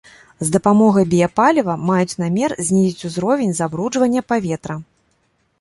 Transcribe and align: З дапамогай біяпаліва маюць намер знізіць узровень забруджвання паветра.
З 0.47 0.53
дапамогай 0.53 1.05
біяпаліва 1.11 1.75
маюць 1.91 2.17
намер 2.23 2.57
знізіць 2.71 3.05
узровень 3.11 3.55
забруджвання 3.61 4.21
паветра. 4.31 4.81